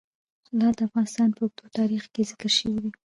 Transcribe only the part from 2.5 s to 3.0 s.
شوی دی.